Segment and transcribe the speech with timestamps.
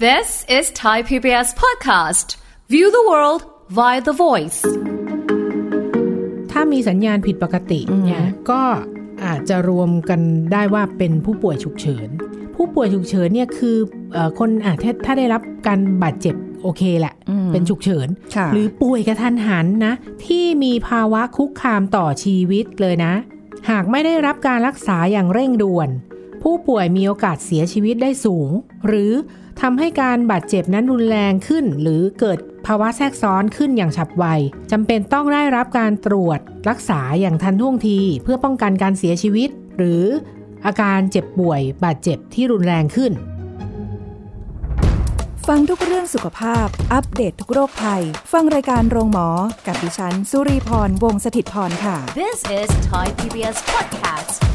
[0.00, 2.36] This is Thai PBS podcast.
[2.68, 3.42] View the world
[3.78, 4.60] via the voice.
[6.50, 8.62] ถ้ามีสัญญาณผิดปกติเนี่ยก็
[9.24, 10.20] อาจจะรวมกัน
[10.52, 12.08] ได้ว่าเป็นผู้ป่วยฉุกเฉิน
[12.56, 13.76] ผู้ป่วยฉุกเฉินเนี่ยคือ
[14.12, 17.14] เออคนอะถ้าถ้าได้รับการบาดเจ็บโอเคแหละ
[17.52, 19.94] เป็นฉุกเฉินค่ะหรือป่วยกระทันหันนะ
[20.26, 23.14] ที่มีภาวะคุกคามต่อชีวิตเลยนะ
[23.70, 25.88] หากไม่ได้รับการรักษาอย่างเร่งด่วน
[26.42, 28.50] ผู้ป่วยมีโอกาสเสียชีวิตได้สูง
[28.86, 29.12] หรือ
[29.68, 34.24] ทำให้การบาดเจ็บนั้นรุนแรงขึ้น หรือเกิดภาวะแทรกซ้อนขึ้นอย่างฉับไว
[34.70, 36.38] จำเป็นต้องได้รับการตรวจ
[36.68, 40.04] รักษาอย่างทันท่วงที เพื่อป้องกันการเสียชีวิต หรือ
[40.66, 43.12] อาการเจ็บป่วยบาดเจ็บที่รุนแรงขึ้น
[45.48, 48.02] ฟังทุกเรื่องสุขภาพ อัปเดตททุกโรคภัย
[48.32, 49.28] ฟังรายการโรงหมอ
[49.66, 54.53] กับดิฉัน สุรีพร วงศิตพรค่ะ This is Thai PBS podcast.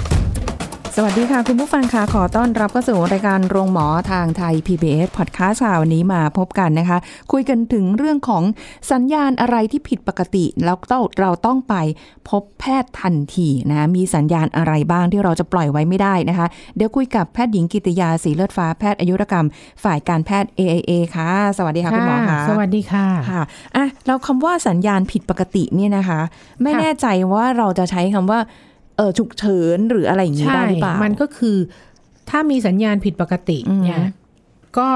[1.02, 6.98] สวัสดีค่ะ คุณผู้ฟังค่ะขอต้อนรับเข้าสู่รายการโรงหมอทางไทย PBS Podcast ค่ะวันนี้มาพบกันนะคะ
[7.32, 8.44] คุยกันถึงเรื่องของ
[8.92, 11.76] สัญญาณอะไรที่ผิดปกติ แล้วต้องเราต้องไป
[12.30, 19.48] พบแพทย์ทันทีนะมีสัญญาณอะไรบ้างที่เราจะปล่อยไว้ไม่ได้นะคะ เดี๋ยวคุยกับแพทย์หญิงกิติยาสีเลือดฟ้าแพทย์อายุรกรรม
[19.84, 23.42] ฝ่ายการแพทย์ AIA ค่ะ สวัสดีค่ะคุณหมอค่ะสวัสดีค่ะค่ะ
[23.76, 26.20] อะเราคำว่าสัญญาณผิดปกติเนี่ยนะคะ
[26.62, 28.40] ไม่ค่ะแน่ใจว่าเราจะใช้คำว่า
[29.00, 31.58] เออฉุกเฉินหรืออะไรอย่างนี้ใช่ได้หรือเปล่ามันก็คือ
[32.30, 34.02] ถ้ามีสัญญาณผิดปกติอืมเนี่ย
[34.78, 34.90] ก็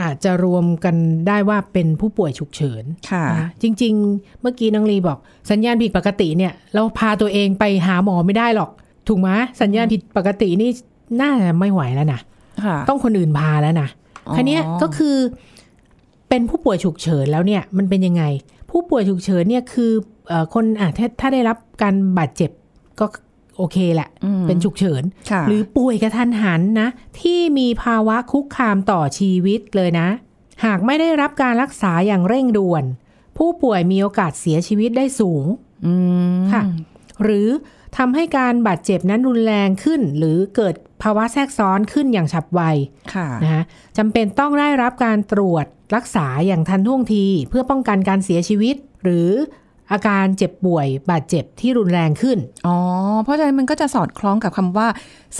[0.00, 0.96] อาจจะรวมกัน
[1.28, 5.18] ได้ว่าเป็นผู้ป่วยฉุกเฉินค่ะนะจริง ๆ เมื่อกี้น้องลีบอก
[5.50, 8.70] สัญญาณผิดปกติเนี่ย เราพาตัวเองไปหาหมอไม่ได้หรอก
[9.08, 9.28] ถูกไหม
[9.62, 10.70] สัญญาณผิดปกตินี่
[11.20, 12.20] น่าจะไม่ไหวแล้วนะ
[12.64, 13.88] ค่ะต้องคนอื่นพาแล้วนะ
[14.26, 15.16] อ๋อคันนี้ยก็คือ
[16.28, 18.24] เป็นผู้ป่วยฉุกเฉินแล้วเนี่ยมันเป็นยังไง
[18.70, 19.92] ผู้ป่วยฉุกเฉินเนี่ยคือ
[20.28, 22.50] เอ่อคนอะถ้าถ้าได้รับการบาดเจ็บ
[23.00, 23.06] ก็
[23.56, 26.88] โอเคแหละอืมเป็นฉุกเฉินค่ะหรือป่วยกระทันหันนะ
[27.20, 30.08] ที่มีภาวะคุกคามต่อชีวิตเลยนะ
[30.64, 32.84] หากไม่ได้รับการรักษาอย่างเร่งด่วน
[33.38, 35.44] ผู้ป่วยมีโอกาสเสียชีวิตได้สูง
[35.86, 35.94] อื
[36.36, 36.62] มค่ะ
[37.22, 37.48] หรือ
[37.96, 42.62] ทำให้การบาดเจ็บนั้นรุนแรงขึ้น หรือเกิดภาวะแทรกซ้อนขึ้นอย่างฉับไว
[43.14, 43.62] ค่ะนะคะ
[43.98, 45.66] จำเป็นต้องได้รับการตรวจ
[45.96, 49.30] รักษาอย่างทันท่วงที เพื่อป้องกันการเสียชีวิต หรือ
[49.92, 52.76] อาการเจ็บป่วยบาดเจ็บที่รุนแรงขึ้น อ๋อ
[53.22, 54.88] เพราะฉะนั้นมันก็จะสอดคล้องกับคำว่า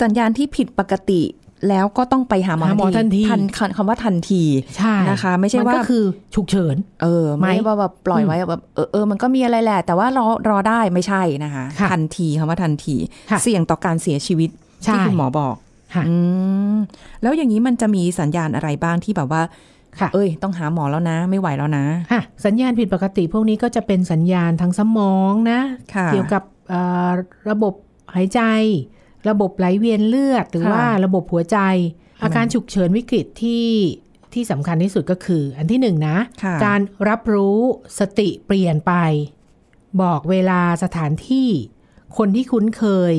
[0.01, 1.21] สัญญาณที่ผิดปกติ
[1.69, 3.35] แล้วก็ต้องไปหาหมอหาหมอทันทีทั
[3.67, 4.43] นคำว่าทันที
[4.77, 6.03] ใช่นะคะ ไม่ใช่นว่าก็คือ
[6.35, 12.95] ฉุกเฉิน เออไหมไม่ว่าแบบปล่อยไว้แบบเออเออมันก็มีอะไรแหละ แต่ว่ารอรอได้ไม่ใช่นะคะค่ะทันทีคำว่าทันที
[13.31, 14.49] ค่ะเสี่ยงต่อการเสียชีวิต
[14.83, 15.55] ใช่ที่คุณหมอบอก
[15.95, 16.15] ค่ะอื
[16.75, 16.77] ม
[17.21, 19.76] แล้วอย่างนี้มันจะมีสัญญาณอะไรบ้างที่แบบว่าค่ะ
[20.13, 25.59] เอ้ย ต้องหาหมอแล้วนะ ไม่ไหวแล้วนะค่ะสัญญาณผิดปกติพวกนี้ก็จะเป็นสัญญาณทางสมองนะ
[25.95, 27.09] ค่ะเกี่ยวกับเอ่อ
[27.49, 27.73] ระบบ
[28.15, 28.41] หายใจ
[29.29, 31.57] ระบบไหลเวียนเลือด หรือค่ะว่าระบบหัวใจ
[32.23, 33.67] อาการฉุกเฉินวิกฤตที่
[34.33, 37.59] ที่สำคัญที่สุดก็คือ อันที่หนึ่งนะค่ะการรับรู้
[37.99, 38.93] สติเปลี่ยนไป
[40.01, 41.49] บอกเวลาสถานที่
[42.17, 43.13] คนที่คุ้นเคย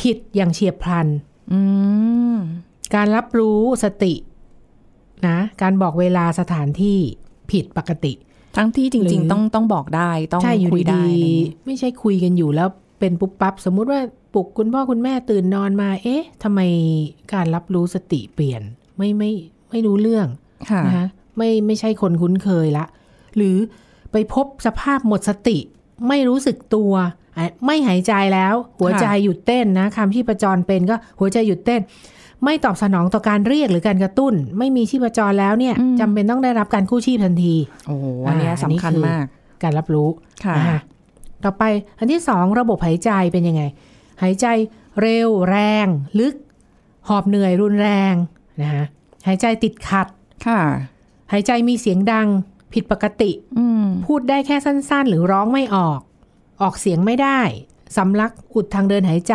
[0.00, 1.06] ผิดอย่างเฉียบพลัน
[1.52, 1.60] อื
[2.34, 2.36] ม
[2.94, 4.12] การรับรู้สติ
[5.26, 6.98] นะการบอกเวลาสถานที่
[7.50, 8.12] ผิดปกติ
[8.56, 12.68] ทั้งที่จหรืริงอๆต้องต้องบอกได้ต้องใช่อยู่คุยได้ดีอะไรอย่างงี้ๆไม่ใช่คุยกันอยู่แล้ว
[13.00, 14.00] เป็นปุ๊บปั๊บสมมุติว่า
[14.34, 16.60] ปลุกคุณพ่อคุณแม่ตื่นนอนมา เอ๊ะทำไม
[17.32, 18.62] การรับรู้สติเปลี่ยน
[18.96, 19.32] ไม่ไม่
[19.70, 20.26] ไม่รู้เรื่อง
[20.70, 21.06] ค่ะนะคะ
[21.36, 22.84] ไม่ไม่ใช่คนคุ้นเคยละ
[23.36, 23.56] หรือ
[24.12, 25.58] ไปพบสภาพหมดสติ
[26.08, 27.10] ไม่รู้สึกตัวอะ
[27.64, 31.80] ไม่หายใจแล้ว หัวใจหยุดเต้นนะคำที่ประจรเป็นก็หัวใจหยุดเต้น
[32.44, 37.54] ไม่ตอบสนองต่อการเรียกหรือการกระตุ้น ไม่มีชีพจรแล้วเนี่ยจำเป็นต้องได้รับการกู้ชีพทันที
[37.86, 39.26] โอ้โหอันเนี้ยอ่าอันนี้สำคัญคือมาก
[39.62, 40.08] การรับรู้
[40.44, 40.80] ค่ะนะคะ
[41.44, 41.64] ต่อไป
[41.98, 43.62] อันที่สองระบบหายใจเป็นยังไง
[44.22, 44.46] หายใจ
[45.00, 45.86] เร็วแรง
[46.20, 46.34] ลึก
[47.08, 48.14] หอบเหนื่อยรุนแรง
[48.62, 48.84] นะคะ
[49.26, 50.06] หายใจติดขัด
[50.46, 50.60] ค่ะ
[51.32, 52.26] หายใจมีเสียงดัง
[52.72, 56.00] ผิดปกติอืมพูดได้แค่สั้น ๆ หรือร้องไม่ออก
[56.62, 57.40] ออกเสียงไม่ได้
[57.96, 59.34] สำลักอุดทางเดินหายใจ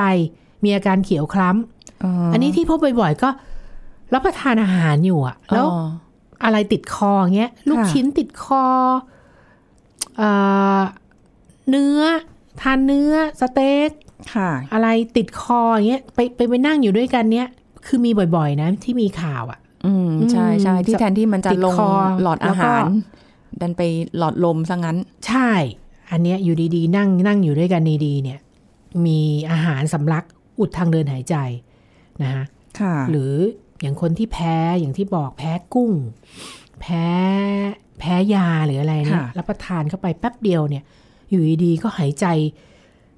[0.64, 3.30] มีอาการเขียวคล้ำอันนี้ที่พบบ่อยๆก็
[4.14, 5.88] รับประทานอาหารอยู่อะแล้วอ๋อ
[6.44, 8.66] อะไรติดคอเงี้ย ลูกค่ะชิ้นติดคอ
[10.18, 10.29] เอ่
[10.79, 10.82] อ
[11.70, 12.00] เนื้อ
[12.62, 13.90] ทานเนื้อสเต็ก
[14.34, 14.88] ค่ะอะไร
[15.18, 17.47] ติดคออย่างเงี้ยไปไปไปนั่งอยู่ด้วยกันเนี้ย
[17.88, 21.90] คือมีบ่อยๆ นะ ที่มีข่าวอะอืมใช่ใช่อืมที่แทนที่มันจะติดลงคอ
[22.22, 22.84] หลอดแล้อาวก็หาร
[23.62, 23.82] ดันไป
[24.18, 24.97] หลอดลมซะงั้น
[25.28, 25.50] ใช่
[26.11, 28.40] อันเนี้ยอยู่ดีๆ นั่งนั่งอยู่ด้วยกันดีๆเนี่ย
[29.05, 29.19] มี
[29.52, 30.25] อาหารสำลัก
[30.59, 31.35] อุดทางเดินหายใจ
[32.22, 32.43] นะคะ
[32.79, 33.34] ค่ะหรือ
[33.81, 35.91] อย่างคนที่แพ้อย่างที่บอกแพ้กุ้ง
[36.81, 37.05] แพ้
[37.99, 40.84] แพ้ยาหรืออะไรเนี่ยค่ะรับประทานเข้าไปแป๊บเดียวเนี่ย
[41.29, 42.25] อยู่ดีๆก็หายใจ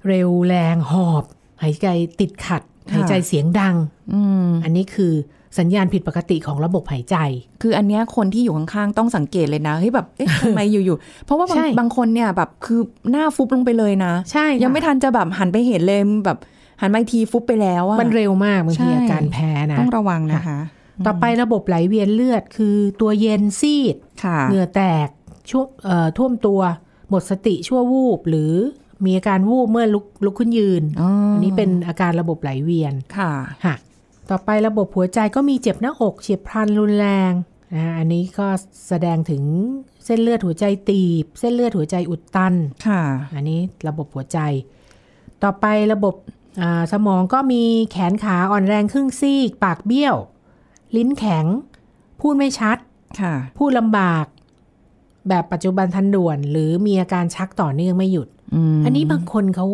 [0.08, 1.24] เร็วแรงหอบ
[1.62, 1.88] หายใจ
[2.20, 2.62] ติดขัด
[2.92, 3.76] หายใจเสียงดัง
[4.12, 5.12] อืมอันนี้คือ
[5.58, 7.16] สัญญาณผิดปกติของระบบหายใจ
[7.62, 12.80] คืออันเนี้ยคนที่อยู่ข้างๆต้องสังเกตเลยนะเฮ้ยแบบเอ๊ะทำไมอยู่ๆเพราะว่าบางใช่บางคนเนี่ยแบบคือ
[13.10, 16.38] หน้าฟุบลงไปเลยนะ ใช่ยังไม่ทันจะแบบหันไปเห็นเลยแบบ
[16.80, 20.58] หันมาอีกทีฟุบไปแล้วอะมันเร็วมากบางใช่ทีอาการแพ้นะต้องระวังนะคะ
[21.06, 25.08] ต่อไประบบไหลเวียนเลือดคือตัวเย็นซีดค่ะเหงื่อแตก
[25.50, 26.60] ช่วงเอ่อท่วมตัว
[27.10, 28.52] หมดสติชั่ววูบหรือ
[29.04, 33.32] มีอาการวูบเมื่อลุกลุกขึ้นยืนอ๋ออัอันนี้เป็นอาการระบบไหลเวียน ค่ะ
[33.64, 33.74] ค่ะ
[34.30, 37.32] ต่อไประบบหัวใจก็มีเจ็บหน้าอกเฉียบพลันรุนแรง
[37.74, 38.46] นะอันนี้ก็
[38.88, 39.42] แสดงถึง
[40.04, 42.54] เส้นเลือดหัวใจตีบ เส้นเลือดหัวใจอุดตัน
[42.86, 43.02] ค่ะ
[43.34, 44.38] อันนี้ระบบหัวใจ
[45.42, 46.14] ต่อไประบบ
[46.62, 50.16] อ่าสมองก็มีแขนขาอ่อนแรงครึ่งซีก ปากเบี้ยว
[50.96, 51.46] ลิ้นแข็ง
[52.20, 52.76] พูดไม่ชัด
[53.20, 54.26] ค่ะพูดลำบาก
[55.28, 59.66] แบบปัจจุบันทันด่วน หรือมีอาการชักต่อเนื่องไม่หยุดอืมอันนี้บางคนเขา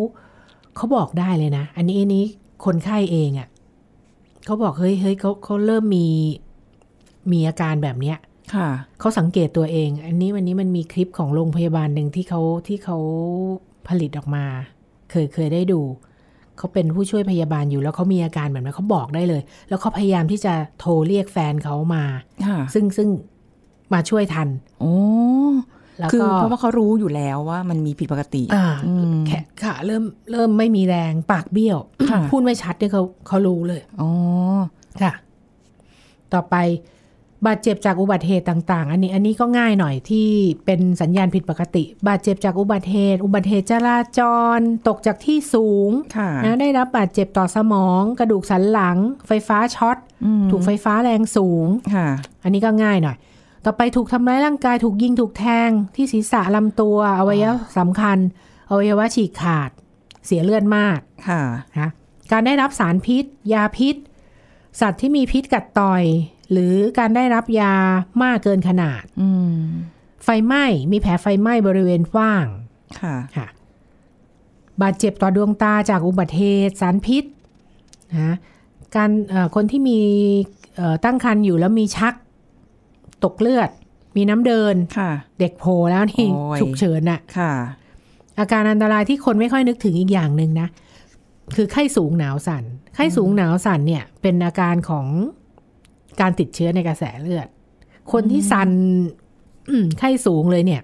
[0.75, 2.25] เขาบอกได้เลยนะ อันนี้อันนี้
[2.65, 3.47] คนไข้เองอะ่ะ
[4.45, 6.07] เขาบอกเฮ้ยเฮ้ยเขาเขาเริ่มมี
[7.31, 8.17] มีอาการแบบเนี้ย
[8.53, 8.67] ค่ะ
[8.99, 12.97] เขาสังเกตตัวเอง อันนี้วันนี้มันมีคลิปของโรงพยาบาลหนึ่งที่เขาที่เขา
[13.87, 14.45] ผลิตออกมา
[15.11, 15.81] เคยเคยได้ดู
[16.57, 22.03] เขาเป็นผู้ช่วยพยาบาลอยู่แล้วเขามีอาการแบบนั้นเขาบอกได้เลย แล้วเขาพยายามที่จะโทรเรียกแฟนเขามา
[22.45, 23.09] ค่ะซึ่งซึ่ง
[23.93, 24.47] มาช่วยทัน
[24.79, 24.93] โอ้
[26.01, 31.77] แล้วคือก็เพราะว่าเขารู้อยู่แล้วว่ามันมีผิดปกติอ่าอืมแขนขาเริ่มเริ่มไม่มีแรงปากเบี้ยว
[32.09, 34.09] ค่ะพูดไม่ชัดเนี่ยเขาเขารู้เลยอ๋อ
[35.01, 35.13] ค่ะ
[36.33, 36.57] ต่อไป
[37.47, 40.27] บาดเจ็บจากอุบัติเหตุต่าง ๆ อันนี้ อันนี้ก็ง่ายหน่อยที่
[40.65, 44.21] เป็นสัญญาณผิดปกติ บาดเจ็บจากอุบัติเหตุ อุบัติเหตุจราจ
[44.57, 48.97] ร ตกจากที่สูงค่ะนะได้รับบาดเจ็บต่อสมอง กระดูกสันหลัง
[49.27, 52.07] ไฟฟ้าช็อตอืมถูกไฟฟ้าแรงสูงค่ะ
[52.43, 53.17] อันนี้ก็ง่ายหน่อย
[53.65, 58.17] ต่อไปถูกทำร้ายร่างกายถูกยิงถูกแทงที่ศีรษะลำตัวอวัยวะสำคัญ
[58.69, 59.69] อวัยวะฉีกขาด
[60.25, 61.41] เสียเลือดมากค่ะ
[61.79, 61.89] นะ
[62.31, 63.95] การได้รับสารพิษ ยาพิษ
[64.81, 66.03] สัตว์ที่มีพิษกัดต่อย
[66.51, 67.73] หรือการได้รับยา
[68.23, 69.55] มากเกินขนาดอืม
[70.23, 72.45] ไฟไหม้มีแผลไฟไหม้บริเวณฟ้าง
[72.99, 73.47] ค่ะค่ะ
[74.81, 77.23] บาดเจ็บต่อดวงตาจากอุบัติเหตุสารพิษ
[78.13, 78.35] นะ
[78.95, 79.99] การเอ่อคนที่มี
[80.75, 82.13] เอ่อตั้งครรภ์อยู่แล้วมีชัก
[83.25, 83.69] ตกเลือด
[84.17, 87.53] มีน้ำเดินค่ะเด็กโผล่แล้วนี่โอ้ยฉุกเฉินน่ะค่ะ
[88.39, 90.67] อาการอันตรายที่คนไม่ค่อยนึกถึงอีกอย่างหนึ่งนะ
[91.55, 92.63] คือไข้สูงหนาวสั่น
[92.95, 95.07] ไข้สูงหนาวสั่นเนี่ย เป็นอาการของ
[96.21, 97.47] การติดเชื้อในกระแสเลือด
[98.11, 98.69] คนที่สั่น
[99.69, 100.81] อืมไข้สูงเลยเนี่ย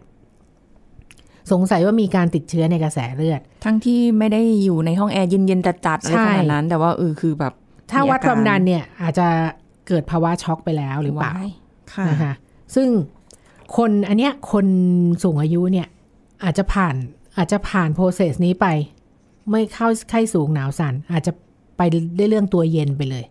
[1.51, 7.53] สงสัยว่ามีการติดเชื้อในกระแสเลือด ทั้งที่ไม่ได้อยู่ในห้องแอร์เย็นๆจัดๆอะไรใช่ขนาดนั้น แต่ว่าเออคือแบบ
[7.91, 9.27] ถ้าวัดมีอาการความดันเนี่ย อาจจะ
[9.87, 11.66] เกิดภาวะช็อกไปแล้วหรือเปล่าว้ยค่ะ
[12.09, 12.33] นะคะ
[12.75, 12.87] ซึ่ง
[13.77, 14.65] คนอันเนี้ยคน
[15.23, 15.87] สูงอายุเนี่ย
[16.43, 16.95] อาจจะผ่าน
[17.37, 18.67] อาจจะผ่านโปรเซสนี้ไป
[19.51, 21.31] ไม่เข้าไข้สูงหนาวสั่นอาจจะ
[21.77, 21.81] ไป
[22.17, 23.25] ได้เรื่องตัวเย็นไปเลย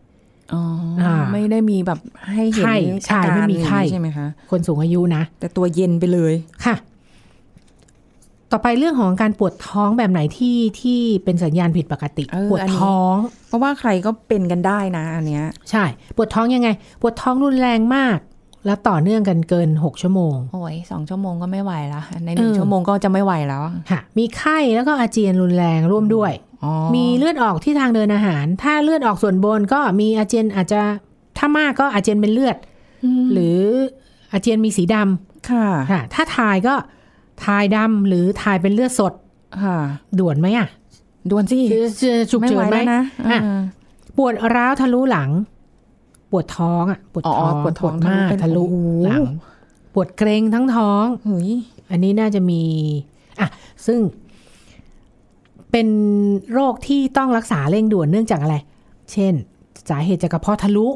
[0.52, 0.62] อ๋อ
[1.00, 2.00] อาไม่ได้มีแบบ
[2.32, 2.76] ให้เห็นไข้
[3.06, 6.76] ใช่อาการไม่มีไข้ใช่ไหมคะคนสูงอายุนะ แต่ตัวเย็นไปเลยค่ะ
[8.52, 13.16] ต่อไปเรื่องของการปวดท้องแบบไหนที่ที่เป็นสัญญาณผิดปกติเออปวดอันนี้ท้อง
[13.46, 15.84] เพราะว่าใครก็เป็นกันได้นะอันเนี้ย ใช่
[16.16, 16.68] ปวดท้องยังไง
[17.00, 18.18] ปวดท้องรุนแรงมาก
[18.66, 26.32] แล้วต่อเนื่องกันเกินหกชั่วโมง โอ้ยสองชั่วโมงก็ไม่ไหวแล้วในหนึ่งเออชั่วโมงก็จะไม่ไหวแล้วอะค่ะมีไข้แล้วก็อาเจียนรุนแรงร่วมด้วย
[26.64, 30.80] อ๋อมีเลือดออกที่ทางเดินอาหาร ถ้าเลือดออกส่วนบนก็มีอาเจียนอาจจะ
[31.38, 32.56] ถ้ามากก็อาเจียนเป็นเลือด
[33.24, 33.58] มหรือ
[34.32, 34.96] อาเจียนมีสีด
[35.50, 36.75] ค่ะำค่ะ ถ้าถ่ายก็
[37.44, 39.12] ถ่ายดำหรือถ่ายเป็นเลือดสด
[39.62, 39.78] ค่ะ
[40.18, 40.68] ด่วนไหมอะ
[41.30, 41.58] ด่วนสิ
[42.30, 43.61] ฉุกไม่เฉิไหวนไหมแล้วนะอะอ่า
[44.16, 45.30] ปวดร้าวทะลุหลัง
[46.30, 49.23] ปวดท้องอะปวดอ๋อท้องปวดท้องมากทะลุเป็นทะลุโอ้โหหลัง
[49.95, 51.50] ปวดเกรงทั้งท้องเฮ้ย
[51.90, 52.62] อันนี้น่าจะมี
[53.40, 53.49] อะ
[53.87, 54.00] ซึ่ง
[55.71, 55.88] เป็น
[56.52, 58.56] โรคที่ต้องรักษาเร่งด่วนเนื่องจากอะไร
[59.12, 59.35] เช่น
[59.90, 60.88] สาเหตุจากกระเพาะทะลุ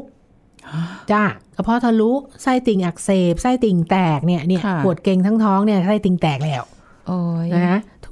[1.11, 1.23] จ้า
[1.55, 2.11] กระเพาะทะลุ
[2.43, 6.63] ไส้ติ่งอักเสบไส้ติ่งแตกเนี่ยเนี่ยค่ะปวดเกร็งทั้งท้องเนี่ยไส้ติ่งแตกแล้ว
[7.07, 8.11] โอ้ยนะทุ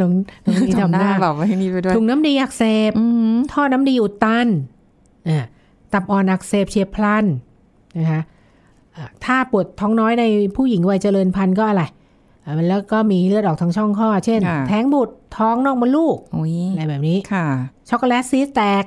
[0.00, 0.12] น้อง
[0.44, 4.48] น้องนี่ทำทำหหน้าน้าแบบว่านี่ไปด้วยถุงน้ำดีอักเสบอืมท่อน้ำดีอุดตัน
[5.28, 5.44] อ่า
[5.92, 7.24] ตับอ่อนอักเสบเฉียบพลัน
[7.98, 8.22] นะคะ
[8.96, 10.24] อ่าถ้าปวดท้องน้อยใน
[10.56, 11.84] ผู้หญิงวัยเจริญพันธุ์ก็อะไร
[12.44, 17.46] อ่าแล้วก็มีเลือดออกทางช่องคลอดเช่นค่ะแท้งบุตรท้องนอกมดลูกโอ้ยอะไรแบบนี้ค่ะ
[17.88, 18.84] ช็อกโกแลตซีสแตก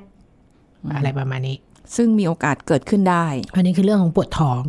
[0.96, 1.58] อะไรประมาณนี้
[1.96, 4.62] ซึ่งมีโอกาสเกิดขึ้นได้ อันนี้คือเรื่องของปวดท้อง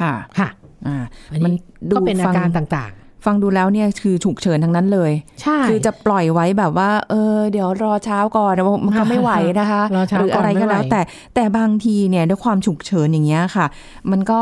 [0.00, 0.48] ค่ะค่ะ
[0.86, 0.96] อ่า
[1.32, 2.92] อันมันนี้ดูก็เป็นฟัอางการต่าง
[3.26, 8.52] ฟังดูแล้วเนี่ยคือฉุกเฉินทั้งนั้นเลยๆใช่ คือจะปล่อยไว้แบบว่า เออ เดี๋ยวรอเช้าก่อน
[8.84, 11.00] มันก็ไม่ไหวนะคะรอเช้าหรือก่อนอะไรก็ไม่ไหวแล้ว แต่
[11.34, 13.66] แต่บางทีเนี่ยด้วยความฉุกเฉินอย่างเงี้ยค่ะ
[14.10, 14.40] มันก็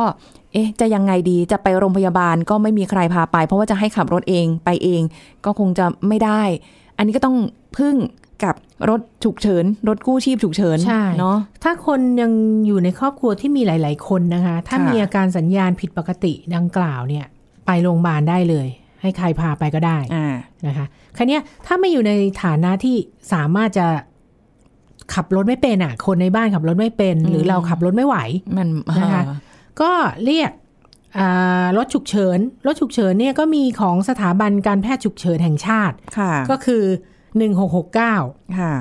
[0.52, 5.02] เอ๊ะจะยังไงดีจะไปโรงพยาบาลก็ไม่มีใครพาไป เพราะว่าจะให้ขับรถเองไปเอง
[5.44, 6.42] ก็คงจะไม่ได้
[6.96, 7.36] อันนี้ก็ต้อง
[7.76, 7.96] พึ่ง
[8.44, 8.54] กับ
[8.90, 12.32] รถฉุกเฉิน รถกู้ชีพฉุกเฉินใช่เนาะถ้าคนยัง
[12.66, 17.26] อยู่ในครอบครัวที่มีหลาย ๆ คนนะคะ ถ้าค่ะมีอาการสัญญาณผิดปกติดังกล่าวเนี่ย
[17.66, 18.66] ไปโรงพยาบาลได้เลย
[19.02, 20.34] ให้ใครพาไปก็ได้อ่า
[20.66, 22.96] นะคะคันนี้ยถ้าไม่อยู่ในฐานะที่
[23.32, 23.86] สามารถจะ
[25.14, 28.16] ขับรถไม่เป็นอะ คนในบ้านขับรถไม่เป็น หรือเราขับรถไม่ไหว
[28.56, 28.68] มัน
[29.00, 29.36] นะคะอ่า
[29.80, 29.90] ก็
[30.24, 30.50] เรียก
[31.18, 36.82] อ่ารถฉุกเฉินรถฉุกเฉินเนี่ยก็มีของสถาบันการแพทย์ฉุกเฉินแห่งชาติค่ะก็คือ
[37.70, 38.74] 1669ค่ะ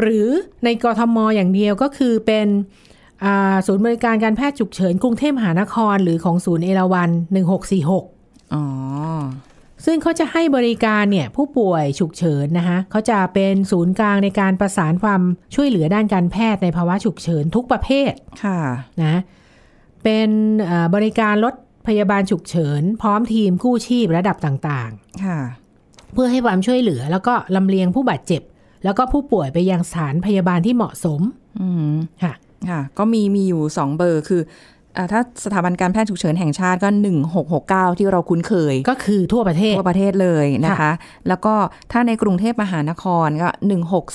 [0.00, 0.28] หรือ
[0.64, 2.46] ในกทมอย่างเดียวก็คือเป็น
[3.24, 7.10] อ่าศูนย์บริการการแพทย์ฉุกเฉินกรุงเทพมหานคร หรือของศูนย์เอราวัน
[7.64, 8.13] 1646
[8.54, 8.64] อ๋อ
[9.84, 15.22] ซึ่งเขาจะให้บริการเนี่ยผู้ป่วยฉุกเฉินนะคะเขาจะเป็นศูนย์กลางในการประสานความ
[15.54, 18.12] ช่วยเหลือด้านการแพทย์ในภาวะฉุกเฉินทุกประเภท
[18.44, 18.60] ค่ะ
[19.02, 19.20] นะ
[20.04, 20.28] เป็น
[20.64, 21.54] เอ่อบริการรถ
[21.86, 24.90] พยาบาลฉุกเฉิน พร้อมทีมกู้ชีพระดับต่าง
[25.24, 28.42] ค่ะๆเพื่อให้ความช่วยเหลือแล้วก็ลำเลียงผู้บาดเจ็บ
[28.84, 31.20] แล้วก็ผู้ป่วยไปยังสถานพยาบาลที่เหมาะสม
[31.60, 32.34] อืมค่ะ
[32.70, 34.48] ค่ะ ก็มีมีอยู่สองเบอร์คืออ่า
[35.12, 36.88] ถ้าสถาบันการแพทย์ฉุกเฉินแห่งชาติก็
[37.44, 40.92] 1669 ที่เราคุ้นเคย ก็คือทั่วประเทศ ทั่วประเทศเลยนะคะค่ะ
[41.28, 41.54] แล้วก็
[41.92, 43.48] ถ้าในกรุงเทพมหานครก็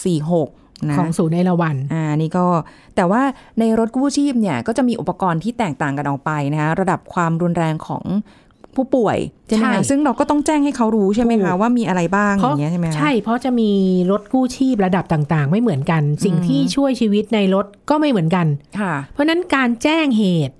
[0.10, 2.46] 1646นะของศูนย์เอราวัน อ่า นี่ก็
[2.96, 3.22] แต่ว่า
[3.60, 8.04] ในรถกู้ชีพเนี่ย ก็จะมีอุปกรณ์ที่แตกต่างกันออกไปนะคะระดับความรุนแรงของ
[8.76, 9.18] ผู้ป่วย
[9.48, 13.72] ใช่ไหมใช่คะซึ่งเราก็ต้องแจ้งให้เขารู้ใช่ไหมถูคะกว่ามีอะไรบ้างเพอราะย่างเงี้ยใช่ไหมคะใช่เพราะจะมี
[14.12, 18.48] รถกู้ชีพระดับต่างๆ ไม่เหมือนกัน สิ่งที่ช่วยชีวิตในรถก็ไม่เหมือนกัน
[18.80, 20.56] ค่ะ เพราะฉะนั้นการแจ้งเหตุ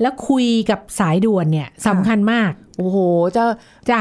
[0.00, 2.98] แล้วคุยกับสายด่วนเนี่ยสำคัญมาก โอ้โห
[3.36, 3.44] จะ
[3.90, 4.00] จ้ะ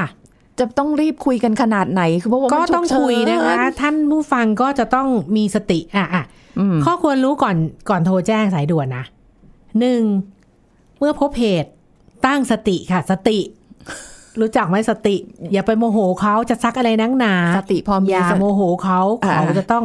[0.60, 6.24] จะต้องรีบคุยกันขนาดไหนคือเพราะว่าก็มันฉุต้องเฉินคุยนะคะ ท่านผู้ฟังก็จะต้องมีสติอะอะ
[6.60, 7.56] อืมข้อควรรู้ก่อน
[7.90, 9.06] ก่อนโทรแจ้งสายด่วนนะ
[9.80, 10.02] หนึ่ง
[11.00, 11.70] เมื่อพบเหตุ
[12.26, 13.40] ตั้งสติค่ะ สติ
[14.42, 15.16] รู้จักไหมสติ
[15.54, 19.84] อย่าไปโมโหเขาจะซักอะไรนักหนา สติพอมีอย่าสติโมโหเขาอ่าเขาจะต้อง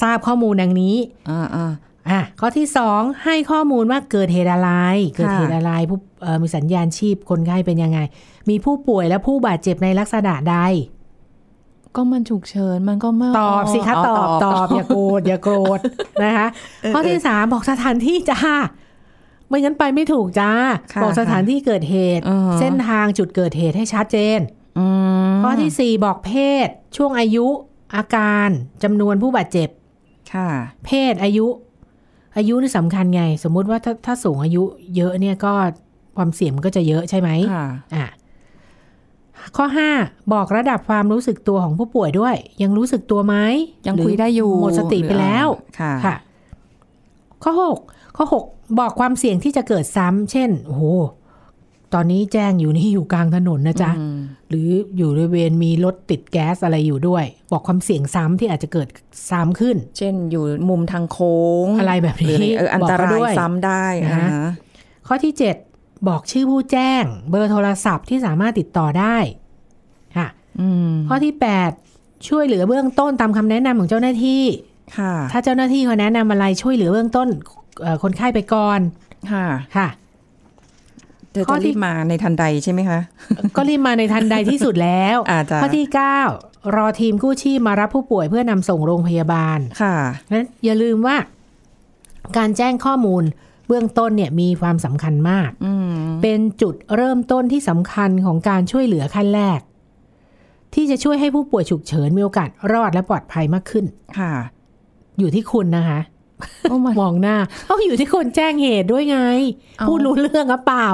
[0.00, 0.94] ทราบข้อมูลดังนี้
[1.30, 1.72] อ่า
[2.08, 4.70] อ่าอะข้อที่สองให้ข้อมูลว่าเกิดเหตุอะไร
[5.16, 7.98] เกิดค่ะเหตุอะไรผู้เอ่อมีสัญญาณชีพคนไข้เป็นยังไง
[8.50, 10.56] มีผู้ป่วยและผู้บาดเจ็บในลักษณะใด
[11.96, 15.78] ก็มันฉุกเฉินมันก็ไม่ตอบสิคะตอบตอบอย่าโกรธอย่าโกรธ
[16.22, 16.46] นะคะ
[16.94, 18.42] ข้อที่สามบอกสถานที่จ้า
[19.48, 24.40] ไม่งั้นไปไม่ถูกจ้าะบอกสถานที่เกิดเหตุอือฮะเส้นทางจุดเกิดเหตุให้ชัดเจน
[24.78, 24.86] อื
[25.30, 26.32] มข้อที่สี่บอกเพ
[26.66, 27.46] ศ ช่วงอายุ
[27.96, 28.48] อาการ
[28.82, 29.68] จำนวนผู้บาดเจ็บ
[30.32, 30.50] ค่ะ
[30.84, 31.46] เพศอายุ
[32.36, 34.62] อายุนี่สำคัญไง สมมุติว่าถ้าถ้าสูงอายุ
[34.96, 35.52] เยอะเนี่ยก็
[36.16, 38.06] ความเสี่ยงมันก็จะเยอะใช่ไหมค่ะอะ
[39.56, 39.90] ข้อห้า
[40.32, 43.36] บอกระดับความรู้สึกตัวของผู้ป่วยด้วย ยังรู้สึกตัวไหม
[43.86, 45.46] ยังหรือคุยได้อยู่หมดสติไปแล้ว
[45.80, 46.16] ค่ะค่ะ
[47.42, 47.78] ข้อหก
[48.16, 48.44] ข้อหก
[48.78, 50.82] บอกความเสี่ยงที่จะเกิดซ้ำเช่นโอ้โห
[51.94, 54.18] ตอนนี้แจ้งอยู่นี่อยู่กลางถนนนะจ๊ะอืม
[54.48, 58.88] หรืออยู่บริเวณมีรถติดแก๊สอะไรอยู่ด้วย บอกความเสี่ยงซ้ำที่อาจจะเกิด
[59.30, 64.48] ซ้ำขึ้น เช่นอยู่มุมทางโค้งอะไรแบบนี้หรือเอออันตบอกราเขาด้ยวยซ้ำได้นะอ่าฮะ
[65.06, 65.32] ข้อที่
[65.70, 69.16] 7 บอกชื่อผู้แจ้ง เบอร์โทรศัพท์ที่สามารถติดต่อได้
[70.16, 70.28] ค่ะ
[70.60, 71.34] อืมข้อที่
[71.80, 74.44] 8 ช่วยเหลือเบื้องต้นตามคำแนะนำของเจ้าหน้าที่
[74.98, 77.28] ค่ะถ้าเจ้าหน้าที่เขาแนะนำอะไรช่วยเหลือเบื้องต้น
[77.82, 78.80] เอ่อคนไข้ไปก่อน
[79.32, 79.88] ค่ะค่ะ
[81.32, 83.00] เธอข้อจะที่รีบมาในทันใดใช่ไหมคะ
[83.56, 85.86] ก็รีบมาในทันใดที่สุดแล้วอาจจะข้อที่
[86.30, 89.96] 9 รอทีมกู้ชีพมารับผู้ป่วยเพื่อนำส่งโรงพยาบาลค่ะ
[90.32, 91.16] นั้นอย่าลืมว่า
[92.36, 93.24] การแจ้งข้อมูล
[93.66, 99.60] เบื้องต้นเนี่ยมีความสำคัญมากอืมเป็นจุดเริ่มต้นที่สำคัญของการช่วยเหลือขั้นแรก
[100.74, 103.84] ที่จะช่วยให้ผู้ป่วยฉุกเฉินมีโอกาสรอดและปลอดภัยมากขึ้น
[104.18, 104.32] ค่ะ
[105.18, 106.00] อยู่ที่คุณนะคะ
[106.62, 109.18] โอ้มันมองหน้าเขาอยู่ที่คนแจ้งเหตุด้วยไง
[109.78, 110.88] เอาพูดรู้เรื่องหรือเปล่า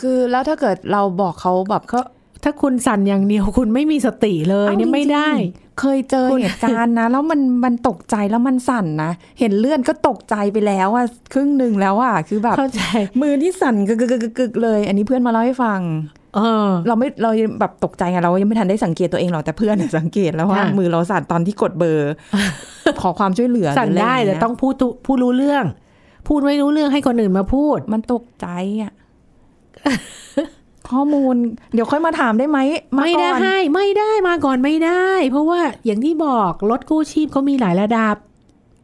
[0.00, 2.00] คือแล้วถ้าเกิดเราบอกเขาแบบเขา
[2.44, 5.30] ถ้าคุณสั่นอย่างเดียวคุณไม่มีสติเลยเนี่ยไม่ได้
[5.80, 12.82] เคยเจอเหตุการณ์นะ แล้วมันมันตกใจแล้วมันสั่นนะเห็นเลือดก็ตกใจไปแล้วอะครึ่งหนึ่งแล้วอะคือแบบเข้าใจ
[13.20, 15.80] มือที่สั่นกึกกึกกึกกึกเลย อันนี้เพื่อนมาเล่าให้ฟัง
[16.36, 22.12] เออ เราไม่เรายังแบบตกใจไงเรายังไม่ทันได้สังเกตตัวเองหรอกแต่เพื่อนน่ะสังเกตแล้วว่าค่ะมือเราสั่นตอนที่กดเบอร์
[23.02, 25.64] ขอความช่วยเหลือสั่นได้หรืะรแต่ย่าเยต้องพูดตุพูดรู้เรื่อง
[26.28, 28.48] พูดไม่รู้เรื่องให้คนอื่นมาพูด มันตกใจ
[28.82, 28.92] อะ
[30.90, 31.34] ข้อมูล
[31.74, 32.62] เดี๋ยวค่อยมาถามได้ไหมา
[32.96, 38.16] ไม่ก่อนได้ไม่ได้มาก่อนไม่ได้ เพราะว่าอย่างที่บอกรถกู้ชีพเขามีหลายระดับ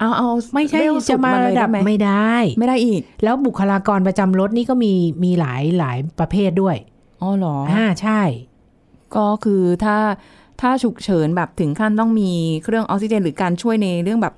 [0.01, 4.93] เอาเอาไม่ใช่เร็วสุจะมาเลยระดับไหมไม่ได้ ไม่ได้อีก แล้วบุคลากรประจำรถนี่ก็มี
[5.25, 6.77] มีหลายหลายประเภทด้วย
[7.23, 8.21] อ๋อเหรออ่าใช่
[9.17, 9.97] ก็คือถ้า
[10.61, 12.31] ถ้าฉุกเฉินแบบถึงขั้นต้องมี
[12.65, 14.35] เครื่องออกซิเจนหรือการช่วยในเรื่องแบบ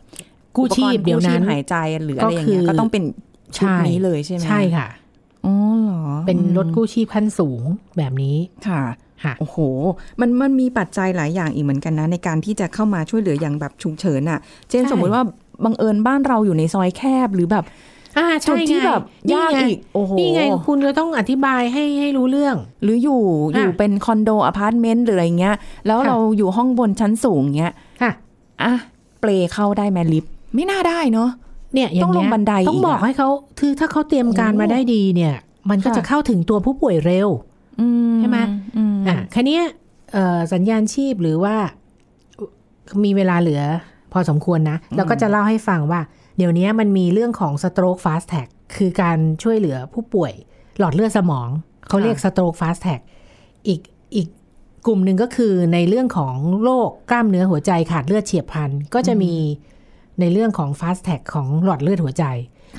[0.56, 1.74] กู้ชีพอุปกรณ์เดี๋ยวนั้นกู้ชีพหายใจ
[2.04, 3.04] หรืออะไรอย่างเงี้ยก็คือก็ต้องเป็น
[3.56, 4.88] ชุดนี้เลยใช่ไหมใช่ค่ะ
[5.46, 7.62] อ๋อเหรอ เป็นรถกู้ชีพขั้นสูง
[7.96, 8.36] แบบนี้
[8.68, 8.82] ค่ะ
[9.24, 9.58] ค่ะโอ้โห
[10.20, 14.38] มันมันมีปัจจัยหลายอย่างอีกเหมือนกันนะ ในการที่จะเข้ามาช่วยเหลืออย่างแบบฉุกเฉินอะ
[14.70, 15.22] เช่นใช่สมมุติว่า
[15.64, 17.64] บังเอิญบ้านเราอยู่ในซอยแคบหรือแบบ
[18.16, 23.20] อ่าจุใช่ดที่ไงแบบนี่ยากไงอีกโอ้โหนี่ไงคุณก็ต้องอธิบายให้ให้รู้เรื่อง หรืออยู่
[23.54, 28.12] อยู่อะเป็นคอนโดอพาร์ตเมนต์หรืออะไรเงี้ย แล้วค่ะเราอยู่ห้องบนชั้นสูงเงี้ยค่ะ
[28.62, 28.72] อะ
[29.20, 31.30] เปลเข้าได้ไหมลิฟต์ไม่น่าได้เนาะ
[31.74, 33.28] เนี่ยอย่างต้องลงเงี้ยบันไดต้องอีกบอกอะให้เขา
[33.60, 35.34] คือถ้าเขาเตรียมการโอ้มาได้ดีเนี่ย
[35.70, 37.28] มันก็ค่ะจะเข้าถึงตัวผู้ป่วยเร็ว
[37.80, 38.38] อืมใช่ไหม
[38.76, 39.62] อืมอะคันนี้ย
[40.12, 41.54] เอ่อสัญญาณชีพหรือว่า
[43.04, 43.62] มีเวลาเหลือ
[44.12, 46.00] พอสมควรนะ แล้วก็จะเล่าให้ฟังว่า
[46.36, 50.32] เดี๋ยวนี้มันมีเรื่องของ stroke fast tag คือการช่วยเหลือผู้ป่วย
[50.78, 51.48] หลอดเลือดสมอง
[51.88, 53.00] เขาเรียก stroke fast tag
[53.68, 53.80] อีก
[54.16, 54.28] อีก
[54.86, 59.32] กลุ่มหนึ่งก็คือในเรื่องของโรคกล้ามเนื้อหัวใจขาดเลือดเฉียบพลัน ก็จะมี
[60.20, 62.24] ในเรื่องของ fast tag ของหลอดเลือดหัวใจ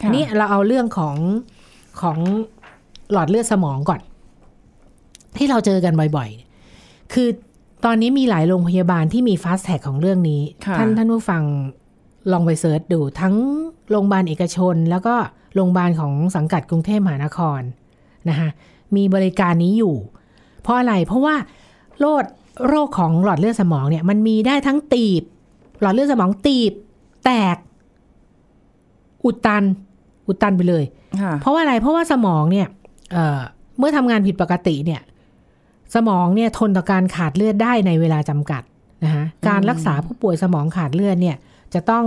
[0.02, 1.16] ค่ะอันนี้เราเอาเรื่องของ
[2.02, 2.18] ของ
[3.12, 4.02] หลอดเลือดสมองก่อน
[5.38, 7.30] ที่เราเจอกันบ่อยๆ คือ
[7.86, 11.44] ตอนนี้มีหลายโรงพยาบาลที่มี fast track ของเรื่องนี้ค่ะท่านท่านผู้ฟัง
[12.32, 13.36] ลองไป search ดูทั้ง
[13.90, 15.16] โรงพยาบาลเอกชน แล้วก็
[15.56, 17.62] โรงพยาบาลของสังกัดกรุงเทพมหานคร
[18.30, 18.50] นะคะ
[18.96, 19.96] มีบริการนี้อยู่
[20.62, 21.36] เพราะอะไรเพราะว่า
[22.00, 22.24] โรค
[22.68, 25.24] โรคของหลอดเลือดสมองเนี่ยมันมีได้ทั้งตีบ
[25.82, 26.74] หลอดเลือดสมองตีบ
[27.26, 27.58] แตก
[29.26, 29.64] อุดตัน
[30.28, 30.84] อุดตันไปเลย
[31.22, 32.68] ค่ะเพราะว่าอะไร เพราะว่าสมองเนี่ย
[33.12, 33.40] เอ่อ
[33.78, 35.02] เมื่อทำงานผิดปกติเนี่ย
[35.96, 38.64] สมองเนี่ยทนต่อการขาดเลือดได้ในเวลาจำกัด
[39.04, 41.38] นะคะการรักษาผู้ป่วยสมองขาดเลือดเนี่ย
[41.74, 42.06] จะต้อง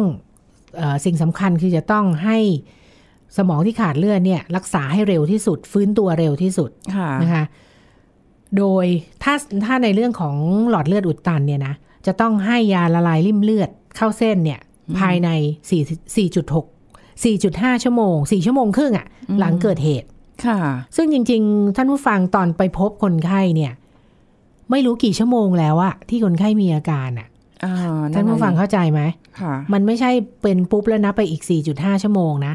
[0.77, 2.39] เออสิ่งสำคัญคือจะต้องให้
[3.39, 7.45] สมองที่ขาดเลือดเนี่ย รักษาให้เร็วที่สุด ฟื้นตัวเร็วที่สุดค่ะนะคะ
[8.59, 8.87] โดย
[9.23, 10.37] ถ้าถ้าในเรื่องของ
[10.71, 11.75] หลอดเลือดอุดตันเนี่ยนะ
[12.07, 14.61] จะต้องให้ยาละลายริ่มเลือดเข้าเส้นเนี่ย
[15.01, 15.29] ภายใน
[15.71, 19.07] 4 4.6 4.5 ชั่วโมง 4 ชั่วโมงครึ่งอะ
[19.39, 20.09] หลังเกิดเหตุ
[20.47, 20.59] ค่ะ
[20.97, 23.73] ซึ่งจริง ๆ ท่านผู้ฟังตอนไปพบคนไข้เนี่ย
[24.71, 27.29] ไม่รู้กี่ชั่วโมงแล้วอะที่คนไข้มีอาการอะ
[27.65, 27.75] อ่า
[28.15, 29.01] ท่านผู้ฟังเข้าใจไหม
[29.41, 30.11] ค่ะมันไม่ใช่
[30.43, 32.55] เป็นปุ๊บแล้วนะไปอีก 4.5 ชั่วโมงนะ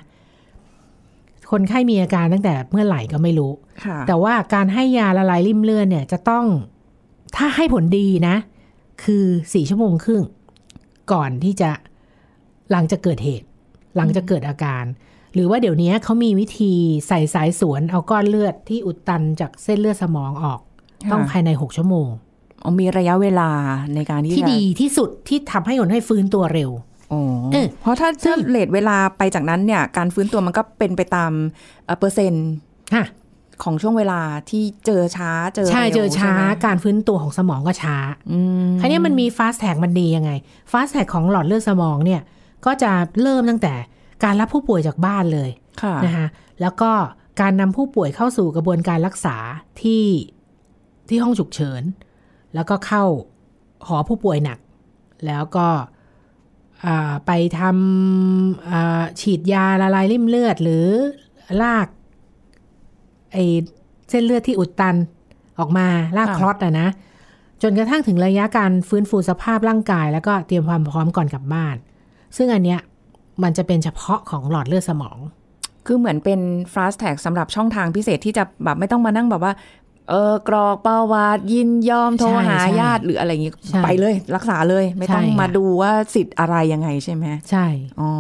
[1.52, 3.52] คนไข้มีอาการตั้งแต่เมื่อไหร่ก็ไม่รู้
[3.86, 6.46] ค่ะแต่ว่าการให้ยาละลายริ่มเลือดเนี่ยจะต้อง
[7.38, 8.36] ถ้าให้ผลดีนะ
[9.04, 10.24] คือสี่ชั่วโมงครึ่ง
[11.12, 11.70] ก่อนที่จะ
[12.72, 13.46] หลังจะเกิดเหตุ
[13.96, 14.86] หลังจะเกิดอาการ
[15.34, 16.74] หรือว่าเดี๋ยวนี้เขามีวิธี
[17.08, 20.60] ใส่สายสวนเอาก้อนเลือดที่อุดตันจากเส้นเลือดสมองออก
[21.12, 22.10] ต้องภายในหกชั่วโมง
[22.64, 23.50] อ๋อมีระยะเวลา
[23.96, 26.72] ในการที่ที่จะดีที่สุดที่ทำให้คนให้ฟื้นตัวเร็ว
[27.14, 27.22] อ๋อ
[27.54, 31.32] เออเพราะถ้าซึ่ถ้างเลทเวลาไปจากนั้นเนี่ย การฟื้นตัวมันก็เป็นไปตาม
[31.86, 32.48] เอ่อเปอร์เซ็นต์
[32.96, 33.06] ค่ะ
[33.64, 37.98] ของช่วงเวลาที่เจอช้าเจอใช่ร็วเจอช้าใไหมการฟื้นตัวของสมองก็ช้า
[38.32, 40.32] อืมคราวนี้มันมี fast track มันดียังไง
[40.72, 42.22] fast track ของหลอดเลือดสมองเนี่ย
[42.66, 42.92] ก็จะ
[43.22, 43.74] เริ่มตั้งแต่
[44.24, 45.50] การรับผู้ป่วยจากบ้านเลย
[45.82, 46.28] ค่ะนะคะ
[46.62, 46.92] แล้วก็
[47.42, 49.38] การนำผู้ป่วยเข้าสู่กระบวนการรักษา
[49.82, 50.06] ที่
[51.10, 51.84] ที่ห้องฉุกเฉิน
[52.56, 53.04] แล้วก็เข้า
[53.88, 54.60] หอผู้ป่วยหนัก
[55.26, 55.68] แล้วก็
[56.86, 60.88] อ่าไปทำอ่าฉีดยาละลายลิ่มเลือด หรือ
[61.62, 61.88] ลาก
[63.34, 63.38] ไอ
[64.10, 64.96] เส้นเลือดที่อุดตัน
[65.60, 66.90] ออกมาลากคลอตอะนะ
[67.64, 71.76] จนกระทั่งถึงระยะการฟื้นฟูสภาพร่างกาย แล้วก็เตรียมความพร้อมก่อนกลับบ้าน
[72.36, 72.80] ซึ่งอันเนี้ย
[73.44, 75.18] มันจะเป็นเฉพาะของหลอดเลือดสมอง
[75.86, 76.40] คือเหมือนเป็น
[76.74, 79.54] fast tag สำหรับช่องทางพิเศษที่จะแบบไม่ต้องมานั่งแบบว่า
[80.10, 87.66] เออกรอกประวัติยินยอมโทรใช่หาใช่ญาติหรืออะไรอย่างงี้ใช่ไปเลยรักษาเลย ไม่ต้องใช่ค่ะมาดูว่าสิทธิ์อะไรยังไงใช่ไหมใช่
[88.00, 88.12] อ๋อ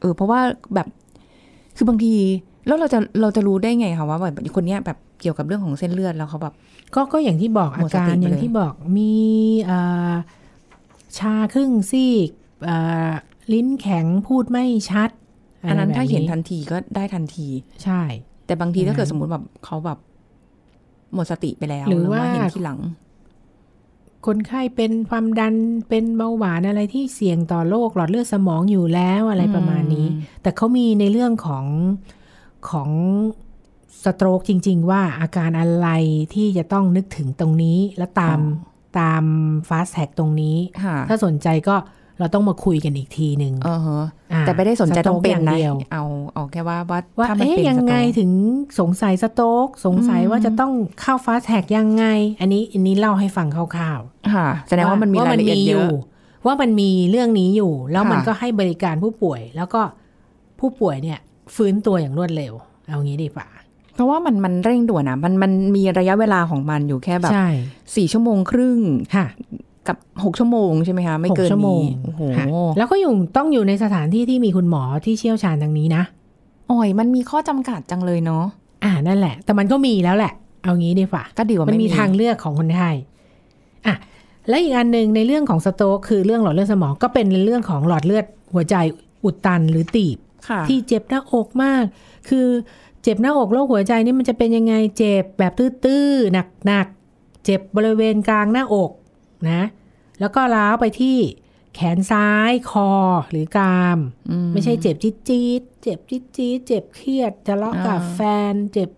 [0.00, 0.40] เออเพราะว่า
[0.74, 0.86] แบบ
[1.76, 2.14] คือบางที
[2.66, 6.54] แล้วเราจะเราจะรู้ได้ไงคะว่าแบบคนเนี้ยแบบเกี่ยวกับเรื่องของเส้นเลือดแล้วเขาแบบ
[6.94, 9.14] ก็ก็อย่างที่บอกหมอาดสติการไปเลยอย่างที่บอกมี
[9.70, 10.12] อ่า
[11.18, 12.39] ชาครึ่งซีกอ่า
[13.52, 15.10] ลิ้นแข็งพูดไม่ชัด
[15.68, 17.48] อันนั้นอะไรแบบถ้าเห็นทันทีก็ได้ทันที
[17.84, 18.00] ใช่
[18.46, 19.98] แต่บางทีถ้าเกิดอืมสมมติแบบเขาแบบ
[21.14, 22.80] หมดสติไปแล้วหรือแล้ว่าเห็นทีหลัง
[24.26, 25.54] คนไข้เป็นความดัน
[25.88, 31.66] เป็นเบาหวานอะไรที่เสี่ยงต่อโรคหลอดเลือดสมองอยู่แล้วอะไรประมาณนี้อืมแต่เขามีในเรื่องของ
[32.70, 32.90] ของ
[34.04, 35.88] สโตรกจริง ๆ ว่าอาการอะไร
[36.34, 38.38] ที่จะต้องนึกถึงตรงนี้ และตาม
[38.98, 39.24] ตาม
[39.68, 41.76] ฟาสแท็กตรงนี้ค่ะถ้าสนใจก็
[42.20, 46.04] เราต้องมาคุยกันอีกทีหนึ่งเออฮะอ่าแต่ไม่ได้สนใจต้องเป็นสโรกย่านะเดียวเอา
[46.34, 48.30] เอาแค่ว่าว่าว่าถ้ามันเอ๊ะเป็นยังไงสโตรกถึง
[48.80, 52.04] สงสัยสโตรกสงสัยอืมว่าจะต้องเข้าฟาสแท็กยังไง
[52.40, 55.90] อันนี้อันนี้เล่าให้ฟังคร่าวๆค่ะแสดงว่ามันมีรายละเอียดเยอะ
[56.46, 59.80] ว่ามันมีเรื่องนี้อยู่ แล้วมันค่ะก็ให้บริการผู้ป่วย แล้วก็
[60.60, 61.18] ผู้ป่วยเนี่ย
[61.54, 62.52] ฟื้นตัวอย่างรวดเร็ว
[62.88, 63.48] เอางี้ดีกว่า
[63.94, 67.48] เพราะว่ามันมันเร่งด่วนอะมันมันมีระยะเวลาของมันอยู่แค่แบบใช่
[67.96, 68.78] สี่ชั่วโมงครึ่ง
[69.14, 69.26] ค่ะ
[69.88, 76.02] กับหกชั่วโมงใช่ไหมคะ ไม่หกเกินชั่วโมงนี้โอ้โหค่ะแล้วก็อยู่ต้องอยู่ในสถานที่ที่มีคุณหมอที่เชี่ยวชาญทางนี้นะ
[76.70, 78.44] อ่อยมันมีข้อจำกัดจังเลยเนาะ
[78.84, 82.96] อ่านั่นแหละ แต่มันก็มีแล้วแหละ เอางี้ดีกว่าก็ดีกว่ามันไม่มีมีทางเลือกของคนไทย
[83.86, 83.94] อะ
[84.48, 88.76] และอีกอันหนึ่งในเรื่องของสโตรกคือเรื่องหลอดเลือดสมองก็เป็นในเรื่องของหลอดเลือดหัวใจ
[89.24, 91.84] อุดตันหรือตีบค่ะที่เจ็บหน้าอกมาก
[92.28, 92.46] คือ
[93.02, 96.34] เจ็บหน้าอกโรคหัวใจนี่มันจะเป็นยังไงเจ็บแบบตื้อๆ
[96.66, 98.90] หนักๆเจ็บบริเวณกลางหน้าอก
[99.48, 99.62] นะ
[100.20, 101.18] แล้วก็ล้าวไปที่
[101.74, 102.90] แขนซ้ายคอ
[103.30, 103.98] หรือกราม
[104.30, 108.20] อืไม่ใช่เจ็บจี๊ดจี๊ดๆเจ็บจี๊ดจี๊ดๆเจ็บเครียดทะเลาะกับอ่าแฟ
[108.52, 108.90] น เจ็บ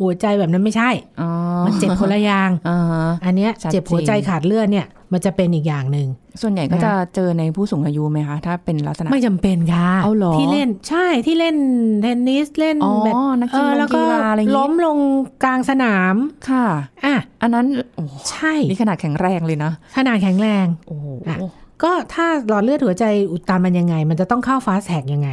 [0.00, 1.30] หัวใจแบบนั้นไม่ใช่อ๋อ
[1.66, 6.08] มันเจ็บคนละอย่างอ่าฮะอันเนี้ยชัดเจนเจ็บหัวใจขาดเลือดเนี่ยมันจะเป็นอีกอย่างหนึ่ง
[6.42, 11.56] ส่วนใหญ่ก็นะจะเจอในผู้สูงอายุไหมคะ ถ้าเป็นลักษณะ ไม่จำเป็นค่ะ เอาเหรอ ที่เล่นใช่ที่เล่น
[12.02, 14.98] เทนนิสเล่นอ๋อแบบนักกีฬาเออแล้วก็กีฬาอะไรอย่างงี้ล้มลง
[15.44, 16.14] กลางสนาม
[16.50, 16.66] ค่ะ
[17.04, 21.36] อะอันนั้นโอ้ใช่นี่ขนาดแข็งแรงเลยนะ ขนาดแข็งแรงโอ้โหอะ
[21.82, 25.30] ก็ถ้าหลอดเลือดหัวใจอุดตันมันยังไง มันจะต้องเข้า fast track ยังไง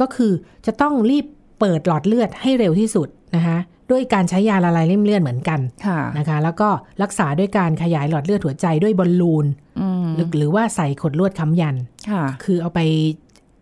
[0.00, 0.32] ก็คือ
[0.66, 1.26] จะต้องรีบ
[1.60, 3.58] เปิดหลอดเลือดให้เร็วที่สุดนะคะ
[3.90, 6.68] ด้วยการใช้ยาละลายลิ่มเลือดเหมือนกันค่ะนะคะ แล้วก็
[7.02, 9.46] รักษาด้วยการขยายหลอดเลือดหัวใจด้วยบอลลูน
[9.80, 11.76] อืมหรือหรือว่าใส่ขดลวดค้ำยัน
[12.10, 12.80] ค่ะคือเอาไป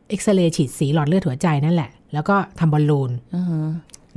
[0.09, 3.63] เอ็กซเรย์ฉีดสีหลอดเลือดหัวใจนั่นแหละ แล้วก็ทำบอลลูนอือฮะ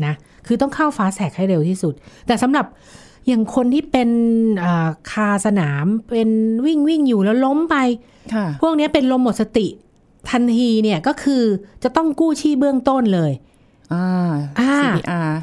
[0.05, 0.13] นะ
[0.47, 1.93] คือต้องเข้าฟาสแท็กให้เร็วที่สุด
[2.27, 2.65] แต่สำหรับ
[3.27, 4.09] อย่างคนที่เป็น
[4.63, 6.29] อ่าคาสนามเป็น
[6.65, 7.75] วิ่งวิ่งอยู่แล้วล้มไป
[8.33, 9.67] ค่ะพวกเนี้ยเป็นลมหมดสติ
[10.29, 11.43] ทันทีเนี่ยก็คือ
[11.83, 13.31] จะต้องกู้ชีพเบื้องต้นเลย
[13.93, 15.33] อ่าอ่า CPR เอ่อ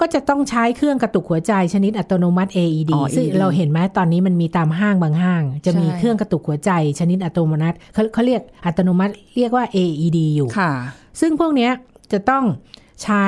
[0.00, 6.70] ก็จะต้องใช้เครื่องกระตุกหัวใจชนิดอัตโนมัติ AED อ๋อซึ่ง AED เราเห็นไหมตอนนี้มันมีตามห้างบางห้าง จะมีใช่เครื่องกระตุกหัวใจ
[7.00, 10.70] ชนิดอัตโนมัติเขาเขาเรียกอัตโนมัติเรียกว่า AED อยู่ค่ะ
[11.20, 11.70] ซึ่งพวกเนี้ย
[12.12, 12.44] จะต้อง
[13.02, 13.24] ใช้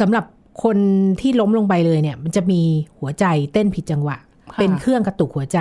[0.00, 0.24] สำหรับ
[0.64, 0.78] คน
[1.20, 2.60] ที่ล้มลงไปเลยเนี่ย มันจะมี
[2.98, 4.16] หัวใจเต้นผิดจังหวะ
[4.52, 5.60] ค่ะเป็นเครื่องกระตุกหัวใจ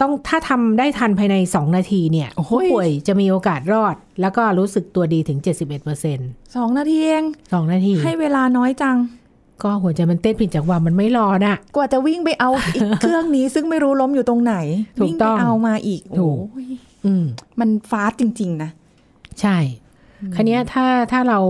[0.00, 5.38] ต้องถ้าทำได้ทันภายใน 2 นาทีเนี่ยโอ้โหผู้ป่วยจะมีโอกาสรอด แล้วก็รู้สึกตัวดีถึง
[5.96, 8.96] 71%สองนาทีเอง2นาที ให้เวลาน้อยจัง
[9.62, 14.54] ก็หัวใจมันเต้นผิดจังหวะมันไม่รอน่ะ กว่าจะวิ่งไปเอาอีกเครื่องนี้ซึ่งไม่รู้ล้มอยู่ตรงไหน
[14.98, 16.66] ถูกวิ่งต้ไปองเอามาอีกถูกโอ้ย
[17.06, 17.24] อืม
[17.60, 18.70] มันฟาสต์จริง ๆ นะ
[19.40, 19.56] ใช่
[20.34, 21.40] คันนี้ยถ้าถ้าเรา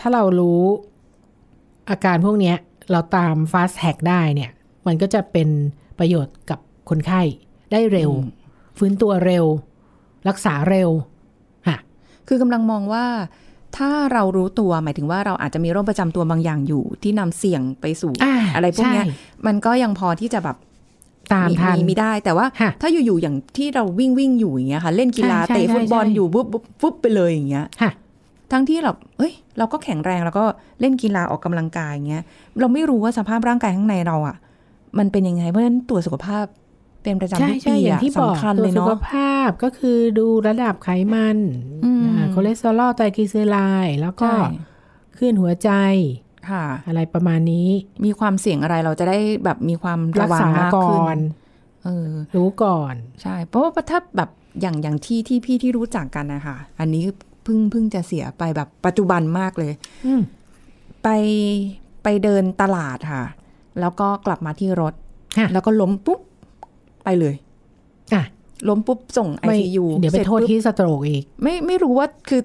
[0.00, 0.60] ถ้าเรารู้
[1.90, 2.56] อาการพวกเนี้ย
[2.90, 4.50] เราตาม fast tag ได้เนี่ย
[4.86, 5.48] มันก็จะเป็น
[5.98, 6.58] ประโยชน์กับ
[6.92, 7.22] คนไข้
[7.72, 8.40] ได้เร็วอืม
[8.78, 9.46] ฟื้นตัวเร็ว
[10.28, 10.90] รักษาเร็ว
[11.66, 11.76] ค่ะ
[12.28, 13.04] คือกำลังมองว่า
[13.76, 19.14] ถ้าเรารู้ตัวหมายถึงว่าเราอาจจะมีโรคประจำตัวบางอย่างอยู่ ที่นำเสี่ยงไปสู่อ่าอะไรพวกเนี้ยใช่
[19.46, 20.56] มันก็ยังพอที่จะแบบ
[21.34, 27.90] ตามทันมีได้แต่ว่าค่ะถ้าอยู่ๆอย่างที่เราวิ่งวิ่งอยู่อย่างเงี้ยค่ะ เล่นกีฬาใช่ใช่เตะฟุตบอลใช่อยู่ปุ๊บปุ๊บปุ๊บไปเลยอย่างเงี้ยค่ะ
[28.52, 30.44] ทั้งที่เราเอ้ย เราก็แข็งแรงแล้วก็
[30.80, 32.22] เล่นกีฬาออกกำลังกายอย่างเงี้ย
[32.60, 34.36] เราไม่รู้ว่าสภาพร่างกายข้างในเราอะ
[34.98, 36.44] มันเป็นยังไงเพราะฉะนั้นตรวจสุขภาพ
[37.02, 41.38] เป็นประจำใช่ทุกใช่ปีอย่างอะที่บอกสำคัญตรวเลจยสุเนาะขภาพก็คือดูระดับไขมัน
[41.84, 44.40] อืมอ่าคอเลสเตอรอลไตรกลีเซอไรด์แล้วก็ใช่
[45.16, 45.70] คลื่นหัวใจ
[46.50, 47.68] ค่ะ อะไรประมาณนี้
[48.04, 51.18] มีความเสี่ยงอะไรเราจะได้แบบมีความรัระกวังษามากก่ขึ้อนน
[51.84, 57.04] เออรู้ก่อน ใช่ เพราะว่าถ้าแบบอย่างอย่างที่ที่พี่ที่รู้จักกันนะคะอันนี้
[57.44, 59.72] เพิ่งเพิ่งจะเสียไปแบบปัจจุบันมากเลย
[60.06, 60.22] อืม
[61.02, 61.08] ไป
[62.02, 63.24] ไปเดินตลาดค่ะ
[63.80, 64.94] แล้วก็กลับมาที่รถ
[65.38, 66.20] ค่ะแล้วก็ล้มปุ๊บ
[67.04, 67.34] ไปเลย
[68.14, 68.22] อะ
[68.68, 72.42] ล้มปุ๊บส่งไอไม่ซียูเดี๋ยวไปโทษที่สโตรกอีก ไม่ไม่รู้ว่าคือ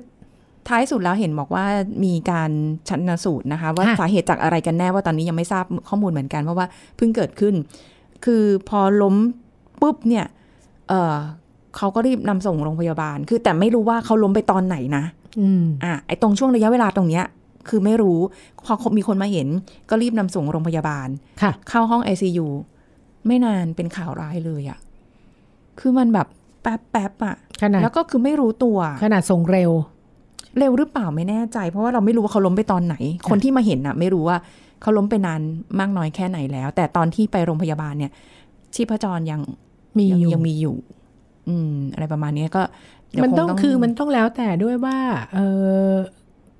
[0.67, 1.65] ท้ายสุดแล้วเห็นบอกว่า
[2.03, 2.51] มีการ
[2.89, 6.65] ชันสูตรนะคะ ว่าค่ะสาเหตุจากอะไรกันแน่ว่าตอนนี้ยังไม่ทราบข้อมูลเหมือนกัน เพราะว่า
[6.97, 7.53] เพิ่งเกิดขึ้น
[8.25, 9.15] คือพอล้ม
[9.81, 10.25] ปุ๊บเนี่ย
[10.89, 11.15] เออ
[11.77, 15.03] เขาก็รีบนำส่งโรงพยาบาล คือแต่ไม่รู้ว่าเขาล้มไปตอนไหนนะ
[15.39, 17.25] อืมอะไอตรงช่วงระยะเวลาตรงเนี้ย
[17.69, 18.19] คือไม่รู้
[18.65, 19.47] พอมีคนมาเห็น
[19.89, 21.07] ก็รีบนำส่งโรงพยาบาล
[21.41, 22.47] ค่ะเข้าห้อง ICU
[23.27, 24.79] ไม่นานเป็นข่าวร้ายเลยอะ่ะ
[25.79, 26.27] คือมันแบบ
[26.61, 29.71] แป๊บแป๊บๆอะ่ะขนาดแล้วก็คือไม่รู้ตัว ขนาดส่งเร็ว
[30.59, 32.95] เร็วหรือเปล่าไม่แน่ใจ เพราะว่าเราไม่รู้ว่าเขาล้มไปตอนไหน
[33.29, 34.37] คนที่มาเห็นน่ะไม่รู้ว่า
[34.81, 35.41] เขาล้มไปนาน
[35.79, 38.11] มากน้อยแค่ไหนแล้ว แต่ตอนที่ไปโรงพยาบาลเนี่ย
[38.75, 39.41] ชีพจรยัง
[39.97, 40.75] มียังอยู่ยังมีอยู่
[41.47, 42.61] อืม อะไรประมาณเนี้ยก็
[43.11, 44.97] เดี๋ยวมันคต้องคือมันต้องแล้วแต่ด้วยว่า
[45.35, 45.39] เอ
[45.91, 45.93] อ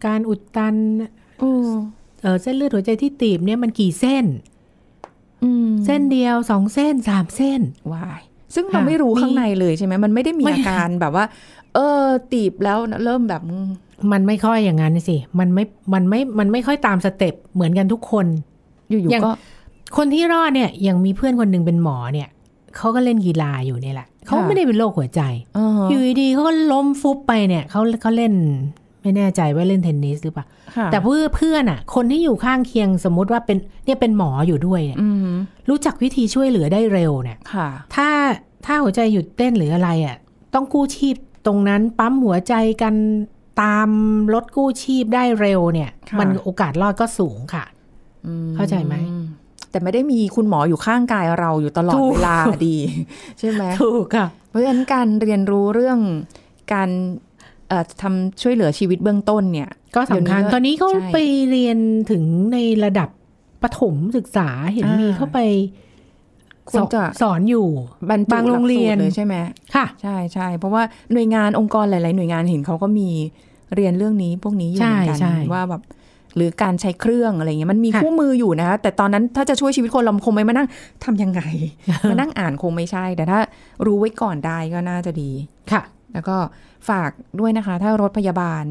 [0.06, 0.76] การอุดตัน
[1.44, 1.68] อืม
[2.22, 4.57] เออเส้นเลือดหัวใจที่ตีบเนี่ยมันกี่เส้นอืม
[5.86, 7.62] เส้นเดียวสองเส้นสามเส้น
[7.94, 8.22] วาย
[8.56, 11.26] ซึ่งเราค่ะไม่รู้มีข้างในเลยใช่ไหมมันไม่ได้มีไม่อาการแบบว่า
[11.76, 13.42] เออตีบแล้วเริ่มแบบ
[14.12, 18.26] มันไม่ค่อยอย่างนั้นสิ มันไม่ มันไม่ มันไม่ค่อยตามสเต็ปเหมือนกันทุกคน
[18.90, 19.32] อยู่อย่างๆก็
[19.98, 22.30] คนที่รอดเนี่ย ยังมีเพื่อนคนหนึ่งเป็นหมอเนี่ย
[22.78, 25.22] เขาก็เล่นกีฬาอยู่เนี่ยแหละ เขาไม่ได้เป็นโรคหัวใจ
[25.58, 28.34] อ่าฮะอยู่ดีๆเขาก็ล้มฟุบไปเนี่ย เขาเขาเล่น
[29.08, 35.36] ไม่แน่ใจว่าเล่นเทนนิสหรือเปล่าค่ะแต่เพื่อเพื่อนอะ คนที่อยู่ข้างเคียงสมมุติว่าเป็นเนี่ยเป็นหมออยู่ด้วยเนี่ยอืม
[35.70, 38.10] รู้จักวิธีช่วยเหลือได้เร็วเนี่ยค่ะถ้า
[38.66, 40.18] ถ้าหัวใจหยุดเต้นหรืออะไรอะ
[40.54, 41.16] ต้องกู้ชีพ
[41.46, 42.96] ตรงนั้นปั๊มหัวใจกัน
[43.62, 43.90] ตาม
[44.34, 47.66] รถกู้ชีพได้เร็วเนี่ยค่ะมันโอกาสรอดก็สูงค่ะ
[48.56, 49.18] เข้าใจไหมอื
[49.72, 52.78] แต่ไม่ได้มีคุณหมออยู่ข้างกายเราอยู่ตลอดถูกเวลาดี
[53.40, 56.00] ใช่ไหมถูกค่ะ เพราะฉะนั้นการเรียนรู้เรื่อง
[56.74, 57.27] การเอ่อ
[58.02, 61.18] ทำช่วยเหลือชีวิตเบื้องต้นเนี่ย ก็สำคัญเดี๋ยวนี้ก็ตอนนี้เขาใช่ไป
[61.50, 61.78] เรียน
[62.12, 63.10] ถึงในระดับ
[63.64, 65.40] ประถมศึกษาเห็นอ่ามีมีเข้าไป
[66.72, 67.68] ควรจะสอนอยู่
[68.10, 69.36] บรรจุบางโรงเรียนหลักสูตเลยใช่ไหม
[69.76, 73.10] ค่ะ ใช่ใช่เพราะว่าหน่วยงานองค์กรหลาย ๆ หน่วยงานเห็นเขาก็มี
[73.76, 75.82] เรียนเรื่องนี้พวกนี้อยู่ใช่เหมือนกันใช่ว่าแบบ
[76.36, 80.68] หรือการใช้เครื่องอะไรเงี้ยมันมีค่ะคู่มืออยู่นะ แต่ตอนนั้นถ้าจะช่วยชีวิตคนเราคงไม่มานั่ง
[81.04, 81.42] ทำยังไง
[82.10, 83.40] มานั่งอ่านคงไม่ใช่ แต่ถ้า
[83.86, 85.32] รู้ไว้ก่อนได้ก็น่าจะดี
[85.72, 85.82] ค่ะ
[86.18, 86.38] แล้วก็
[86.90, 88.64] ฝากด้วยนะคะ ถ้ารถพยาบาล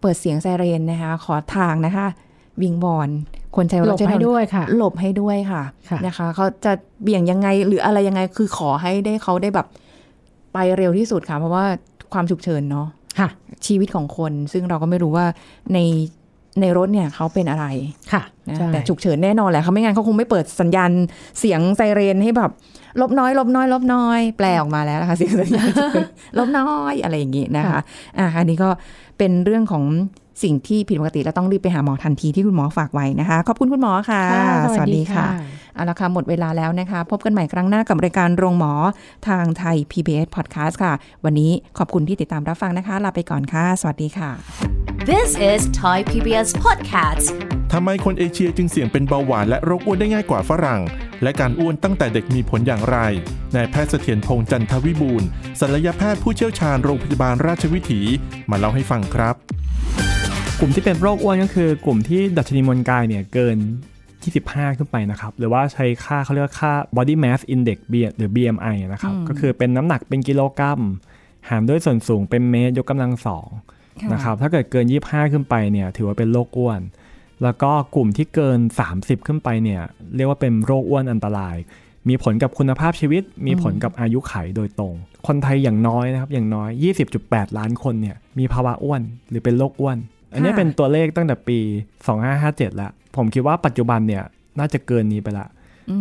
[0.00, 2.06] เปิดเสียงไซเรนนะคะ ขอทางนะคะ
[2.62, 3.08] วิงบอล
[3.56, 6.72] คนใช้รหลถบใช้ถให้นนด้วยค่ะ หลบให้ด้วยค่ะค่ะนะคะเขาจะ
[7.02, 9.66] เบี่ยงยังไงหรืออะไรยังไงคือขอให้ได้เขาได้แบบ
[10.52, 11.64] ไปเร็วที่สุดค่ะ เพราะว่า
[12.12, 12.86] ความฉุกเฉินเนาะ
[13.18, 13.28] ค่ะ
[13.66, 15.26] ชีวิตของคน ซึ่งเราก็ไม่รู้ว่า
[15.74, 15.78] ใน
[16.60, 17.66] ในรถเนี่ยเขาเป็นอะไร
[18.12, 20.90] ค่ะนะใช่แต่ฉุกเฉินแน่นอนแหละเขาไม่งั้นเขาคงไม่เปิดสัญญาณ
[21.38, 22.50] เสียงไซเรนให้แบบ
[23.00, 26.08] ลบน้อยลบน้อยลบน้อย แปลออกมาแล้วนะคะเสียงสัญญาณฉุกเฉิน
[26.38, 27.80] ลบน้อยอะไรอย่างงี้นะคะ
[28.18, 28.68] อะอันนี้ก็
[29.18, 29.84] เป็นเรื่องของ
[30.42, 35.26] สิ่งที่ผิดปกติและต้องรีบไปหาหมอทันทีที่คุณหมอฝากไว้นะคะ ขอบคุณคุณหมอค่ะค่ะ สวัสดีค่ะ
[35.74, 38.72] เอาละค่ะหมดเวลาแล้วนะคะ พบกันใหม่ครั้งหน้ากับรายการโรงหมอ
[39.28, 40.92] ทางไทย PBS Podcast ค่ะ
[41.24, 44.30] วันนี้ขอบคุณที่ติดตามรับฟังนะคะลาไปก่อนค่ะ สวัสดีค่ะ
[45.10, 47.26] This is Thai PBS Podcast.
[47.72, 50.80] ทำไมคนเอเชียจึงเสี่ยงเป็นเบาหวานและโรคอ้วนได้ง่ายกว่าฝรั่ง
[51.22, 52.98] และการอ้วนตั้งแต่เด็กมีผลอย่างไร
[53.56, 55.28] นายแพทย์เสถียรพงษ์จันทวิบูลย์
[55.60, 58.00] ศัลยแพทย์ผู้เชี่ยวชาญโรงพยาบาลราชวิถี
[58.50, 59.34] มาเล่าให้ฟังครับ
[60.60, 63.58] กลุ่มที่เป็นโรคอ้วนก็คือกลุ่มที่ดัชนีมวลกายเนี่ยเกิน
[64.16, 70.80] 25 ขึ้นไปนะครับ หรือว่าใช้ค่าเขาเรียกว่าค่า body mass index B หรือ BMI นะครับ ก็คือเป็นน้ำหนักเป็นกิโลกรัม
[71.48, 73.48] หารด้วยส่วนสูงเป็นเมตรยกกำลังสอง
[74.12, 76.80] นะครับ ถ้าเกิดเกิน 25 ขึ้นไปเนี่ยถือว่าเป็นโรคอ้วน
[77.42, 78.58] แล้วก็กลุ่มที่เกิน
[78.92, 79.82] 30 ขึ้นไปเนี่ย
[80.16, 81.56] เรียกว่าเป็นโรคอ้วนอันตราย
[82.08, 84.94] มีผลกับคุณภาพชีวิต มีผลกับอายุขัยโดยตรง
[85.26, 86.70] คนไทยอย่างน้อยนะครับอย่างน้อย
[87.14, 89.98] 20.8 ล้านคนเนี่ยมีภาวะอ้วนหรือเป็นโรคอ้วน
[90.32, 91.58] อันนี้ค่ะเป็นตัวเลขตั้งแต่ปี
[92.18, 94.22] 2557แล้วผมคิดว่าปัจจุบันเนี่ย
[94.58, 95.46] น่าจะเกินนี้ไปละ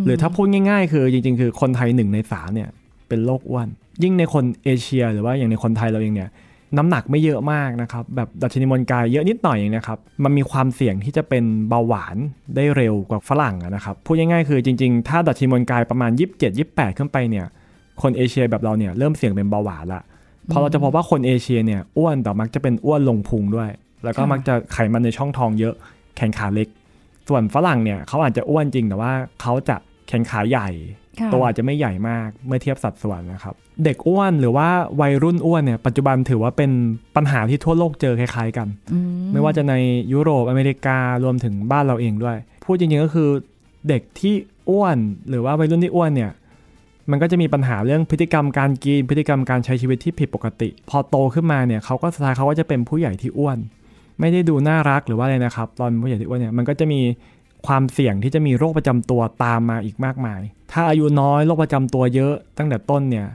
[0.06, 2.70] หรือถ้าพูดง่าย ๆ คือจริง ๆ คือคนไทยหนึ่งในสามเนี่ย
[3.08, 3.68] เป็นโรคอ้วน
[4.04, 6.30] ยิ่งในคนเอเชีย หรือว่าอย่างในคนไทยเราเองเนี่ย
[6.78, 12.16] น้ำหนักไม่เยอะมากนะครับ แบบดัชนีมวลกายเยอะนิดหน่อยเองนะครับ มันมีความเสี่ยงที่จะเป็นเบาหวาน
[12.56, 17.46] ได้เร็วกว่าฝรั่งนะครับ พูดง่ายๆคือจริงๆ ถ้าดัชนีมวลกายประมาณ 27 28 ขึ้นไปเนี่ย
[18.02, 20.02] คนเอเชียแบบเราเนี่ยเริ่มเสี่ยงเป็นเบาหวานละ
[20.52, 23.70] พราะเราจะพบว่าคนเอเชียเนี่ยอ้วนแต่มักจะเป็นอ้วนลงพุงด้วย
[24.04, 25.76] แล้วก็มักจะไขมันในช่องท้องเยอะ
[26.16, 26.68] แขนขาเล็ก
[27.30, 29.76] ส่วนฝรั่งเนี่ยเขาอาจจะอ้วนจริงแต่ว่าเขาจะ
[30.08, 30.70] แขนขาใหญ่
[31.34, 34.68] ตัวอาจจะไม่ใหญ่มากเมื่อเทียบสัดส่วนนะครับ เด็กอ้วนหรือว่า
[35.02, 36.72] วัยรุ่นอ้วนเนี่ยปัจจุบันถือว่าเป็น
[37.16, 38.98] ปัญหาที่ทั่วโลกเจอคล้ายๆกันอื
[39.34, 39.74] ไม่ว่าจะใน
[40.14, 43.30] ยุโรปอเมริการวมถึงบ้านเราเองด้วย พูดจริงๆก็คือ
[43.90, 44.34] เด็กที่
[44.70, 44.98] อ้วน
[45.30, 46.32] หรือว่าวัยรุ่นที่อ้วนเนี่ย
[47.12, 53.58] มันก็จะมีปัญหาเรื่องพฤติกรรมการกินพฤติกรรมการใช้ชีวิตที่ผิดปกติ พอโตขึ้นมาเนี่ยเขาก็สุดท้ายเขาก็จะเป็นผู้ใหญ่ที่อ้วน
[54.20, 57.00] ไม่ได้ดูน่ารักหรือว่าอะไรนะครับ ตอนเป็นผู้ใหญ่ที่อ้วนเนี่ยมันก็จะมี
[57.68, 60.42] ความเสี่ยงที่จะมีโรคประจำตัวตามมาอีกมากมาย
[60.72, 63.28] ถ้าอายุน้อยโรคประจำตัวเยอะตั้งแต่ต้นเนี่ย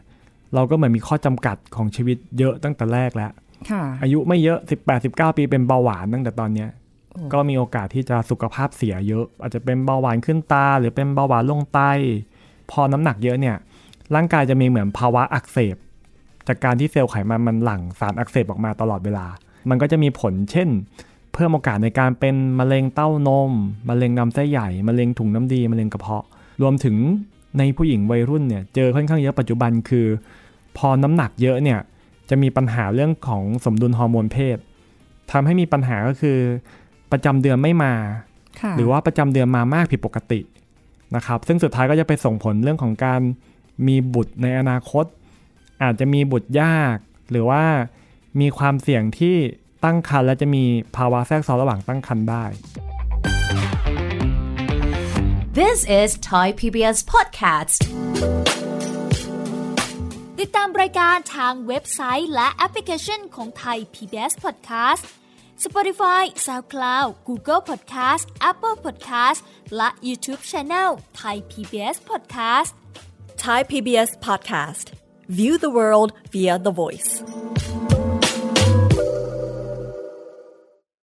[0.54, 3.32] เราก็เหมือนมีข้อจำกัดของชีวิตเยอะตั้งแต่แรกแล้ว
[3.70, 6.68] ค่ะอายุไม่เยอะ 18 19 ปีเป็นเบาหวานตั้งแต่ตอนเนี้ย
[7.12, 11.80] โอ้ก็มีโอกาสที่จะสุขภาพเสียเยอะ อาจจะเป็นเบาหวานขึ้นตา หรือเป็นเบาหวานลงไต
[12.70, 13.56] พอน้ำหนักเยอะเนี่ย
[14.14, 15.76] ร่างกายจะมีเหมือนภาวะอักเสบ
[16.48, 19.26] จากการที่เซลล์ไขมันมันหลั่งสารอักเสบออกมาตลอดเวลา
[19.70, 20.68] มันก็จะมีผลเช่น
[21.34, 23.50] เพิ่มโอกาสในการเป็นมะเร็งเต้านม
[23.88, 26.24] มะเร็งลำไส้ใหญ่ มะเร็งถุงน้ำดี มะเร็งกระเพาะ
[26.62, 26.96] รวมถึง
[27.58, 30.06] ในผู้หญิงวัยรุ่นเนี่ยเจอค่อนข้างเยอะปัจจุบันคือ
[30.76, 31.80] พอน้ำหนักเยอะเนี่ย
[32.30, 34.58] จะมีปัญหาเรื่องของสมดุลฮอร์โมนเพศ
[35.32, 36.38] ทำให้มีปัญหาก็คือ
[37.12, 37.94] ประจำเดือนไม่มา
[38.76, 40.40] หรือว่าประจำเดือนมามากผิดปกติ
[41.16, 43.20] นะครับ ซึ่งสุดท้ายก็จะไปส่งผลเรื่องของการ
[43.86, 45.04] มีบุตรในอนาคต
[45.82, 46.96] อาจจะมีบุตรยาก
[47.30, 47.64] หรือว่า
[48.40, 49.36] มีความเสี่ยงที่
[49.84, 50.64] ตั้งครรภ์และจะมี
[50.96, 52.44] ภาวะแทรกซ้อนระหว่างตั้งครรภ์ได้
[55.60, 57.78] This is Thai PBS Podcast.
[60.40, 65.04] ติดตามรายการทางเว็บไซต์และแอปพลิเคชันของไทย PBS Podcast
[65.64, 69.40] Spotify SoundCloud Google Podcast Apple Podcast
[69.76, 72.72] และ YouTube Channel Thai PBS Podcast
[73.44, 74.86] Thai PBS podcast.
[75.28, 77.10] View the world via the voice.